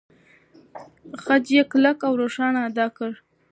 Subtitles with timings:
[1.23, 3.19] خج يې کلک او روښانه ادا کېږي.